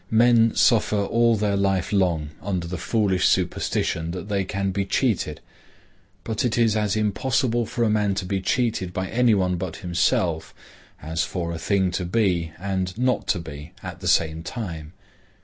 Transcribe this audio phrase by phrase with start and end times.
[0.09, 5.41] Men suffer all their life long under the foolish superstition that they can be cheated.
[6.23, 9.75] But it is as impossible for a man to be cheated by any one but
[9.85, 10.55] himself,
[11.03, 14.93] as for a thing to be and not to be at the same time.